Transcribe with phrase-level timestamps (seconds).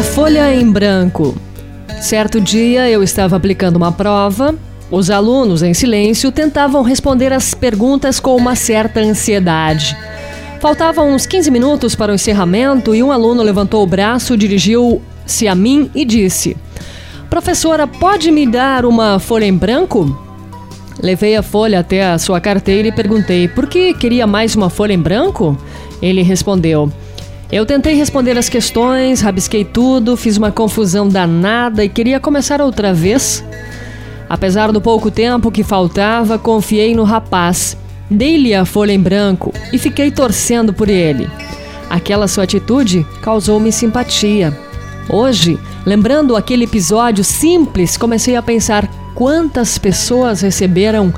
[0.00, 1.36] A folha em branco.
[2.00, 4.54] Certo dia eu estava aplicando uma prova.
[4.90, 9.94] Os alunos, em silêncio, tentavam responder as perguntas com uma certa ansiedade.
[10.58, 15.54] Faltavam uns 15 minutos para o encerramento e um aluno levantou o braço, dirigiu-se a
[15.54, 16.56] mim e disse:
[17.28, 20.18] Professora, pode me dar uma folha em branco?
[21.02, 24.94] Levei a folha até a sua carteira e perguntei: Por que queria mais uma folha
[24.94, 25.58] em branco?
[26.00, 26.90] Ele respondeu:
[27.52, 32.94] eu tentei responder as questões, rabisquei tudo, fiz uma confusão danada e queria começar outra
[32.94, 33.44] vez.
[34.28, 37.76] Apesar do pouco tempo que faltava, confiei no rapaz.
[38.08, 41.28] Dei-lhe a folha em branco e fiquei torcendo por ele.
[41.88, 44.56] Aquela sua atitude causou-me simpatia.
[45.08, 51.12] Hoje, lembrando aquele episódio simples, comecei a pensar quantas pessoas receberam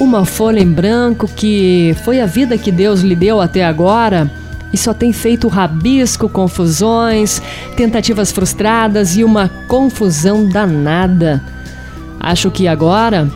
[0.00, 4.41] uma folha em branco que foi a vida que Deus lhe deu até agora
[4.72, 7.42] e só tem feito rabisco, confusões,
[7.76, 11.42] tentativas frustradas e uma confusão danada.
[12.18, 13.30] Acho que agora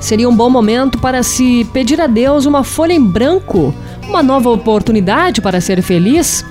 [0.00, 3.74] seria um bom momento para se pedir a Deus uma folha em branco,
[4.06, 6.44] uma nova oportunidade para ser feliz.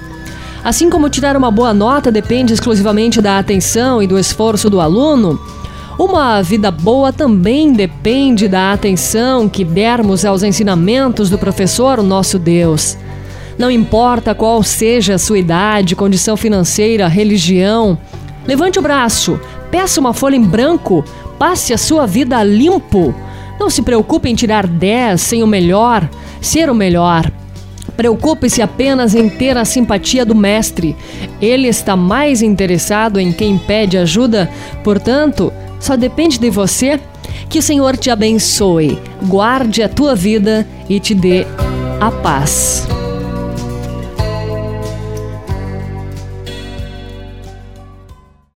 [0.63, 5.39] Assim como tirar uma boa nota depende exclusivamente da atenção e do esforço do aluno,
[5.97, 12.37] uma vida boa também depende da atenção que dermos aos ensinamentos do professor, o nosso
[12.37, 12.95] Deus.
[13.57, 17.97] Não importa qual seja a sua idade, condição financeira, religião.
[18.45, 19.39] Levante o braço,
[19.71, 21.03] peça uma folha em branco,
[21.39, 23.15] passe a sua vida limpo.
[23.59, 26.07] Não se preocupe em tirar 10 sem o melhor,
[26.39, 27.31] ser o melhor.
[27.95, 30.95] Preocupe-se apenas em ter a simpatia do Mestre.
[31.41, 34.47] Ele está mais interessado em quem pede ajuda,
[34.83, 36.99] portanto, só depende de você.
[37.49, 41.47] Que o Senhor te abençoe, guarde a tua vida e te dê
[41.99, 42.96] a paz.